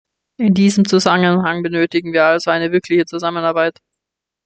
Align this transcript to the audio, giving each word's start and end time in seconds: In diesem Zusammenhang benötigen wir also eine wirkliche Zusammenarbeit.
In 0.39 0.55
diesem 0.55 0.85
Zusammenhang 0.85 1.61
benötigen 1.61 2.11
wir 2.11 2.25
also 2.25 2.49
eine 2.49 2.71
wirkliche 2.71 3.05
Zusammenarbeit. 3.05 3.81